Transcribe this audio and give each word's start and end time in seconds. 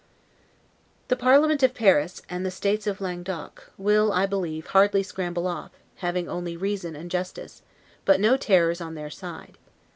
The 1.09 1.15
parliament 1.15 1.61
of 1.61 1.75
Paris, 1.75 2.23
and 2.27 2.43
the 2.43 2.49
states 2.49 2.87
of 2.87 3.01
Languedoc, 3.01 3.69
will, 3.77 4.11
I 4.11 4.25
believe, 4.25 4.65
hardly 4.65 5.03
scramble 5.03 5.45
off; 5.45 5.73
having 5.97 6.27
only 6.27 6.57
reason 6.57 6.95
and 6.95 7.11
justice, 7.11 7.61
but 8.03 8.19
no 8.19 8.35
terrors 8.35 8.81
on 8.81 8.95
their 8.95 9.11
side. 9.11 9.59